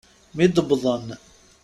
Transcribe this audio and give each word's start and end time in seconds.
Mi 0.35 0.45
d-wwḍen. 0.47 1.07